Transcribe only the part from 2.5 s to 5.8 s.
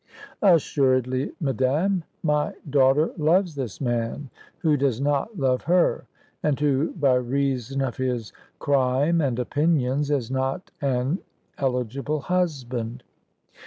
daughter loves this man, who does not love